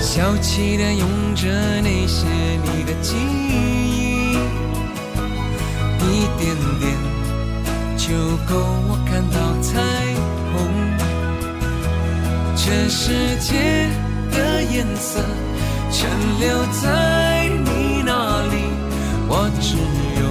[0.00, 1.46] 小气的用着
[1.82, 2.26] 那些
[2.64, 4.32] 你的记忆，
[6.02, 6.82] 一点点
[7.96, 8.08] 就
[8.48, 8.56] 够
[8.88, 9.70] 我看到彩
[10.52, 10.56] 虹。
[12.56, 13.88] 这世界
[14.32, 15.20] 的颜色
[15.90, 16.08] 全
[16.40, 18.54] 留在你那里，
[19.28, 19.76] 我只
[20.18, 20.22] 有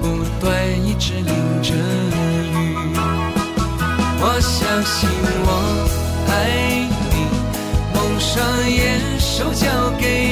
[0.00, 0.02] 不
[0.40, 0.50] 断
[0.86, 1.26] 一直淋
[1.62, 2.56] 着雨。
[4.24, 5.08] 我相信
[5.44, 5.48] 我
[6.30, 6.32] 爱，
[8.22, 9.66] 双眼手交
[9.98, 10.31] 给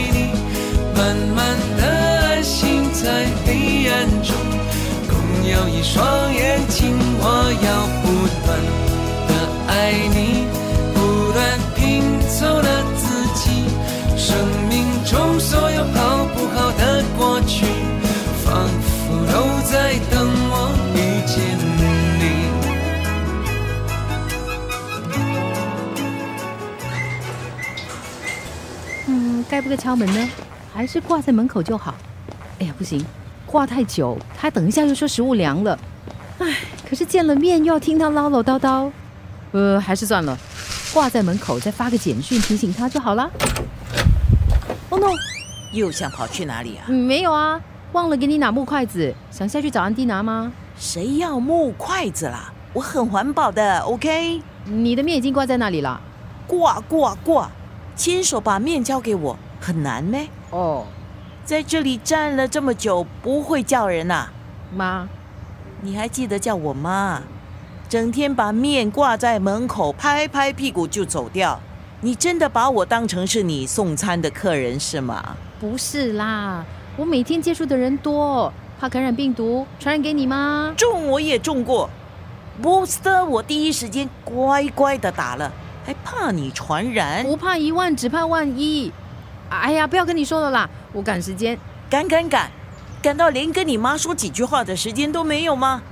[29.60, 30.28] 该不该敲门呢？
[30.72, 31.94] 还是挂在门口就好？
[32.60, 33.04] 哎呀，不行，
[33.44, 35.78] 挂太久，他等一下又说食物凉了。
[36.38, 36.56] 哎，
[36.88, 38.90] 可是见了面又要听他唠唠叨叨，
[39.52, 40.34] 呃，还是算了，
[40.94, 43.30] 挂在门口再发个简讯提醒他就好了。
[44.88, 45.08] 哦 no，
[45.74, 46.86] 又想跑去哪里啊？
[46.88, 47.60] 嗯没有啊，
[47.92, 50.50] 忘了给你拿木筷子，想下去找安迪拿吗？
[50.78, 52.50] 谁要木筷子啦？
[52.72, 54.40] 我很环保的，OK？
[54.64, 56.00] 你的面已经挂在那里了。
[56.46, 57.50] 挂挂挂，
[57.94, 60.26] 亲手把面交给我，很难咩？
[60.50, 60.86] 哦，
[61.44, 64.28] 在这里站了这么久，不会叫人呐、
[64.74, 65.06] 妈，
[65.82, 67.22] 你还记得叫我妈？
[67.88, 71.60] 整天把面挂在门口，拍拍屁股就走掉。
[72.00, 75.36] 你真的把我当成是你送餐的客人是吗？
[75.60, 76.64] 不是啦，
[76.96, 80.72] 我每天接触的人多，怕感染病毒传染给你吗？
[80.76, 81.90] 中我也中过
[82.62, 85.52] ，booster 我第一时间乖乖的打了，
[85.84, 87.22] 还怕你传染？
[87.24, 88.90] 不怕一万，只怕万一。
[89.50, 91.58] 哎呀，不要跟你说了啦，我赶时间。
[91.90, 92.50] 赶赶赶，
[93.02, 95.82] 赶到连跟你妈说几句话的时间都没有吗？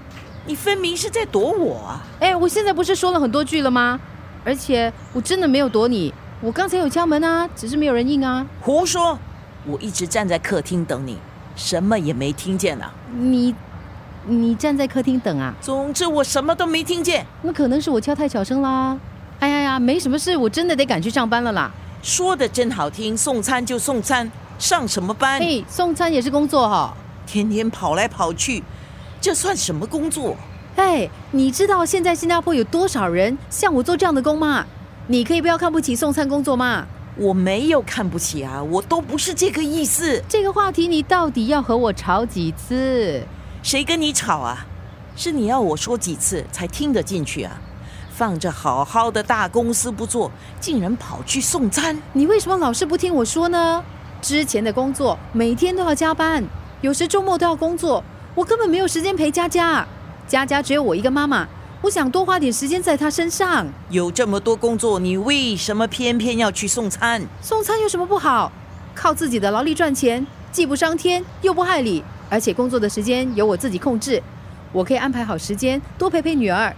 [0.46, 2.00] 你分明是在躲我啊！
[2.20, 4.00] 哎，我现在不是说了很多句了吗？
[4.44, 8.46] 而且我真的没有躲你，我刚才有敲门啊，只是没有人应啊。
[8.60, 9.18] 胡说！
[9.66, 11.18] 我一直站在客厅等你，
[11.56, 12.90] 什么也没听见啊。
[13.12, 13.54] 你，
[14.24, 15.52] 你站在客厅等啊？
[15.60, 17.26] 总之我什么都没听见。
[17.42, 18.96] 那可能是我敲太小声啦。
[19.40, 21.70] 哎呀呀，没什么事，我真的得赶去上班了啦。
[22.02, 25.40] 说的真好听，送餐就送餐，上什么班？
[25.40, 26.94] 嘿，送餐也是工作哈。
[27.26, 28.62] 天天跑来跑去，
[29.20, 30.36] 这算什么工作？
[30.76, 34.64] 哎，你知道现在新加坡有多少人像我做这样的工吗？
[35.08, 36.86] 你可以不要看不起送餐工作吗？
[37.16, 40.22] 我没有看不起啊，我都不是这个意思。
[40.28, 43.20] 这个话题你到底要和我吵几次？
[43.62, 44.64] 谁跟你吵啊？
[45.16, 47.60] 是你要我说几次才听得进去啊？
[48.18, 53.84] 放着好好的大公司不做，竟然跑去送餐，你为什么老是不听我说呢？
[54.20, 56.42] 之前的工作每天都要加班，
[56.80, 58.02] 有时周末都要工作，
[58.34, 59.86] 我根本没有时间陪佳佳。
[60.26, 61.46] 佳佳只有我一个妈妈，
[61.80, 63.64] 我想多花点时间在她身上。
[63.88, 67.24] 有这么多工作，你为什么偏偏要去送餐？
[67.40, 68.50] 送餐有什么不好？
[68.96, 74.20] 靠自己的劳力赚钱，既不伤天又不害理，而且工作的时间由我自己控制，
[74.72, 76.74] 我可以安排好时间多陪陪女儿。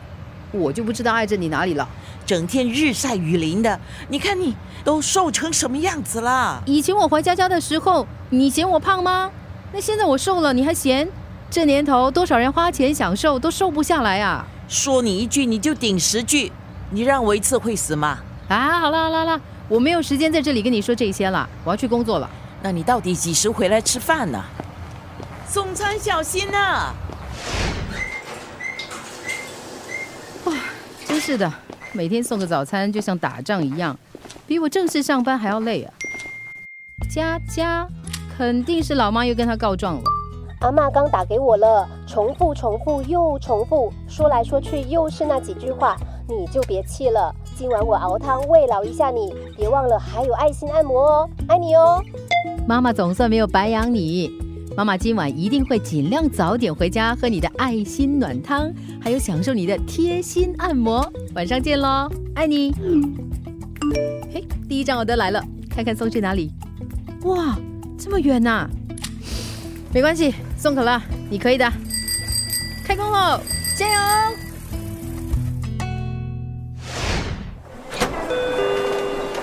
[0.53, 1.89] 我就不知道碍着你哪里了。
[2.27, 3.79] 整天日晒雨淋的，
[4.09, 6.63] 你看你都瘦成什么样子了？
[6.67, 9.31] 以前我怀佳佳的时候，你嫌我胖吗？
[9.73, 11.09] 那现在我瘦了，你还嫌？
[11.51, 14.47] 这年头多少人花钱享受都瘦不下来啊！
[14.69, 16.53] 说你一句你就顶十句，
[16.91, 18.19] 你让我一次会死吗？
[18.49, 22.31] 啊，好了好了好了，我没有时间在这里跟你说这些了，我要去工作了。
[22.63, 24.41] 那你到底几时回来吃饭呢？
[25.49, 26.95] 送餐小心啊！
[31.21, 31.53] 真是的，
[31.93, 33.95] 每天送个早餐就像打仗一样，
[34.47, 35.93] 比我正式上班还要累啊！
[37.15, 37.87] 佳佳，
[38.39, 40.03] 肯定是老妈又跟他告状了。
[40.63, 45.95] 阿妈刚打给我了，重复重复又重复，说来说去又是那几句话，
[46.27, 47.35] 你就别气了。
[47.55, 52.03] 今晚我熬汤慰劳一下你，别忘了还有爱心按摩哦，爱你哦。
[52.67, 54.33] 妈妈总算没有白养你，
[54.81, 61.07] 妈妈今晚一定会尽量早点回家，喝你的爱心暖汤，还有享受你的贴心按摩。
[61.35, 62.73] 晚上见喽，爱你。
[64.33, 66.51] 嘿，第一张我都来了，看看送去哪里？
[67.25, 67.59] 哇，
[67.99, 68.67] 这么远呐、
[69.93, 70.99] 没关系，送可乐，
[71.29, 71.71] 你可以的。
[72.83, 73.39] 开工喽，
[73.77, 74.01] 加油！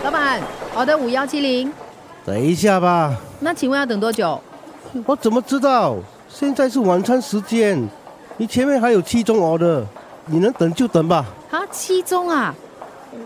[0.04, 0.42] 老板，
[0.76, 1.72] 我的，五幺七零。
[2.26, 4.42] 等一下吧，那请问要等多久？
[5.06, 5.96] 我怎么知道？
[6.30, 7.82] 现在是晚餐时间，
[8.38, 9.84] 你前面还有七种 order，
[10.26, 11.26] 你能等就等吧。
[11.52, 12.54] 啊，七宗啊！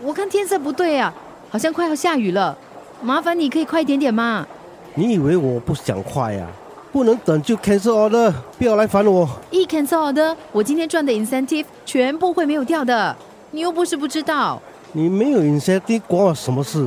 [0.02, 1.12] 我看天色不对啊，
[1.50, 2.56] 好像快要下雨了。
[3.00, 4.46] 麻烦你可以快一点点吗。
[4.94, 6.46] 你以为我不想快呀、
[6.92, 9.28] 不能等就 cancel order，不要来烦我。
[9.50, 13.14] 一 cancel 的，我今天赚的 incentive 全部会没有掉的。
[13.50, 14.60] 你又不是不知道。
[14.92, 16.86] 你没有 incentive 关我什么事？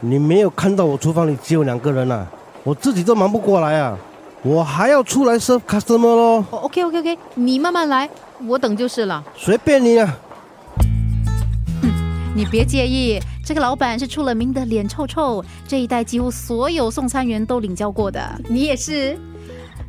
[0.00, 2.26] 你没有看到我厨房里只有两个人啊，
[2.62, 3.98] 我自己都忙不过来啊，
[4.46, 8.08] 我还要出来 serve customer 咯，哦，OK OK OK，你慢慢来，
[8.46, 9.24] 我等就是了。
[9.36, 10.16] 随便你啊。
[12.32, 18.40] 你别介意，这个老板是出了名的脸臭臭，这一代几乎所有送餐员都领教过的。
[18.48, 19.18] 你也是，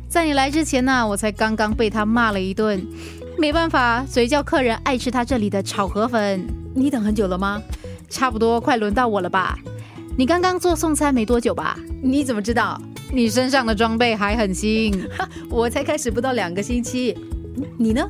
[0.08, 2.84] 在你来之前呢，我才刚刚被他骂了一顿。
[3.38, 6.44] 没办法，谁叫客人爱吃他这里的炒河粉？
[6.74, 7.62] 你等很久了吗？
[8.10, 9.56] 差不多快轮到我了吧？
[10.16, 11.78] 你刚刚做送餐没多久吧？
[12.02, 12.80] 你怎么知道？
[13.10, 14.94] 你身上的装备还很新，
[15.48, 17.16] 我才开始不到两个星期。
[17.78, 18.08] 你呢？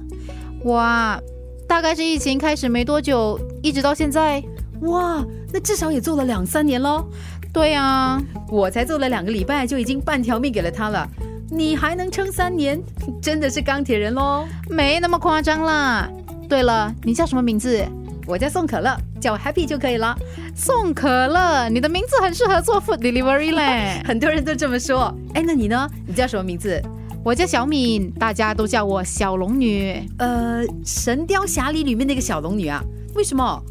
[0.65, 1.19] 哇，
[1.67, 4.43] 大概是疫情开始没多久，一直到现在。
[4.83, 7.09] 哇，那至少也做了两三年喽。
[7.53, 11.09] 对啊，我才做了两个礼拜，就已经半条命给了他了。
[11.51, 12.79] 你还能撑三年，
[13.23, 14.45] 真的是钢铁人喽！
[14.69, 16.09] 没那么夸张啦。
[16.49, 17.83] 对了，你叫什么名字？
[18.27, 20.17] 我叫宋可乐，叫我 Happy 就可以了。
[20.55, 25.15] 宋可乐，你的名字很适合做 food delivery 嘞， 很多人都这么说。
[25.35, 25.89] 哎，那你呢？
[26.07, 26.83] 你叫什么名字？
[27.25, 30.09] 我叫小敏，大家都叫我小龙女。
[30.19, 32.83] 呃，《神雕侠侣》里面那个小龙女啊？
[33.15, 33.63] 为什么？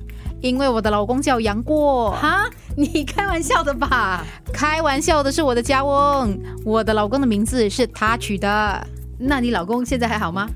[0.42, 2.12] 因为我的老公叫杨过。
[2.12, 4.24] 哈，你开玩笑的吧？
[4.54, 8.88] 开玩笑的是我的家翁，我的老公的名字是他取的。
[9.18, 10.48] 那你老公现在还好吗？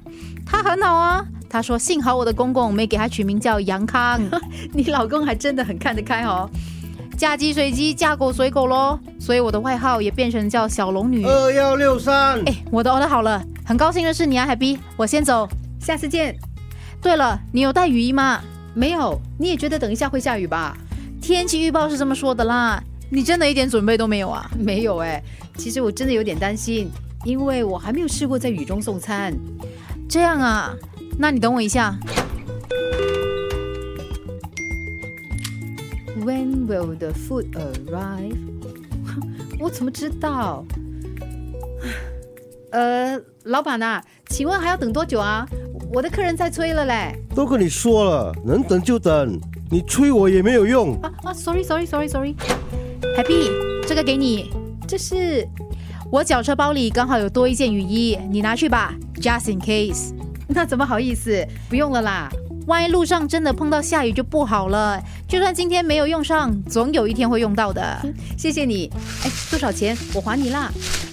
[0.46, 1.26] 他很好啊。
[1.52, 4.22] 他说幸好我的公公没给他取名叫杨康。
[4.72, 6.50] 你老公还真的很看得开哦。
[7.18, 8.98] 嫁鸡随鸡，嫁狗随狗喽。
[9.20, 11.26] 所以我的外号也变成叫小龙女。
[11.26, 15.46] 二幺六三，哎，我的 order 好了，很高兴认识你啊，Happy，我先走，
[15.82, 16.34] 下次见。
[17.02, 18.40] 对了，你有带雨衣吗？
[18.74, 20.78] 没有，你也觉得等一下会下雨吧？
[21.22, 22.82] 天气预报是这么说的啦。
[23.10, 24.50] 你真的一点准备都没有啊？
[24.58, 25.22] 没有哎，
[25.58, 26.90] 其实我真的有点担心，
[27.26, 29.34] 因为我还没有试过在雨中送餐。
[30.08, 30.74] 这样啊，
[31.22, 31.96] 那你等我一下。
[36.26, 38.38] When will the food arrive？
[39.62, 40.66] 我怎么知道？
[42.74, 45.46] 呃，老板呐、请问还要等多久啊？
[45.94, 47.16] 我的客人在催了嘞。
[47.36, 49.40] 都跟你说了，能等就等，
[49.70, 51.00] 你催我也没有用。
[51.02, 52.34] 啊啊，sorry sorry sorry sorry。
[53.16, 53.48] Happy，
[53.88, 54.50] 这个给你，
[54.88, 55.48] 这是
[56.12, 60.14] 我脚车包里刚好有多一件雨衣，你拿去吧，just in case。
[60.56, 61.46] 那怎么好意思？
[61.70, 62.30] 不用了啦。
[62.68, 65.02] 万一路上真的碰到下雨就不好了。
[65.28, 68.00] 就算今天没有用上，总有一天会用到的。
[68.38, 68.92] 谢谢你。
[69.24, 69.98] 哎，多少钱？
[70.14, 70.72] 我还你啦。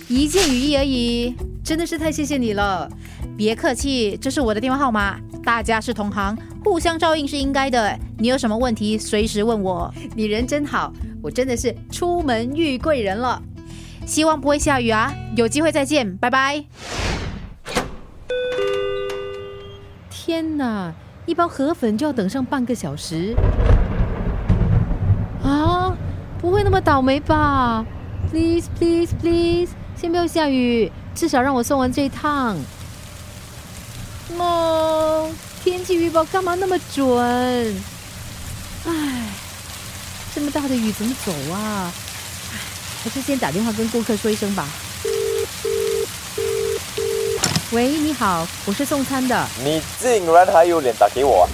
[0.08, 2.88] 一件雨衣而已，真的是太谢谢你了。
[3.36, 5.18] 别客气，这是我的电话号码。
[5.44, 7.98] 大家是同行，互相照应是应该的。
[8.18, 9.92] 你有什么问题，随时问我。
[10.14, 10.92] 你人真好，
[11.22, 13.40] 我真的是出门遇贵人了。
[14.04, 17.17] 希望不会下雨啊，有机会再见，拜拜。
[20.28, 20.92] 天哪，
[21.24, 23.34] 一包河粉就要等上半个小时
[25.42, 25.96] 啊！
[26.38, 27.82] 不会那么倒霉吧
[28.30, 32.58] ？Please please please，先不要下雨，至少让我送完这一趟。
[34.36, 35.30] 哦，
[35.64, 37.24] 天气预报干嘛那么准？
[38.84, 39.22] 唉，
[40.34, 41.90] 这么大的雨怎么走啊？
[43.02, 44.68] 还是先打电话跟顾客说一声吧。
[47.70, 49.46] 喂，你好，我是送餐的。
[49.62, 51.46] 你竟然还有脸打给我！